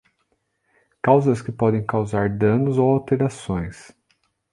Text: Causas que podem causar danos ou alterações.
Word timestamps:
Causas 0.99 1.43
que 1.43 1.51
podem 1.51 1.85
causar 1.85 2.27
danos 2.27 2.79
ou 2.79 2.89
alterações. 2.89 3.91